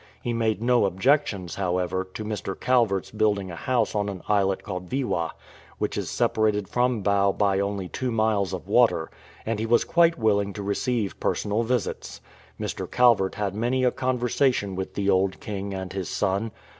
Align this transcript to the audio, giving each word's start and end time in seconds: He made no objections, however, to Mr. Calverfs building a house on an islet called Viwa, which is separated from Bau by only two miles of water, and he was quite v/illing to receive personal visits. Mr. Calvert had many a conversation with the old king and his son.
He 0.19 0.33
made 0.33 0.63
no 0.63 0.85
objections, 0.85 1.53
however, 1.53 2.03
to 2.15 2.23
Mr. 2.25 2.59
Calverfs 2.59 3.11
building 3.11 3.51
a 3.51 3.55
house 3.55 3.93
on 3.93 4.09
an 4.09 4.23
islet 4.27 4.63
called 4.63 4.89
Viwa, 4.89 5.29
which 5.77 5.95
is 5.95 6.09
separated 6.09 6.67
from 6.67 7.03
Bau 7.03 7.31
by 7.31 7.59
only 7.59 7.87
two 7.87 8.09
miles 8.11 8.51
of 8.51 8.67
water, 8.67 9.11
and 9.45 9.59
he 9.59 9.67
was 9.67 9.83
quite 9.85 10.15
v/illing 10.15 10.53
to 10.55 10.63
receive 10.63 11.19
personal 11.19 11.61
visits. 11.61 12.19
Mr. 12.59 12.89
Calvert 12.89 13.35
had 13.35 13.53
many 13.53 13.83
a 13.83 13.91
conversation 13.91 14.73
with 14.75 14.95
the 14.95 15.07
old 15.07 15.39
king 15.39 15.71
and 15.71 15.93
his 15.93 16.09
son. 16.09 16.49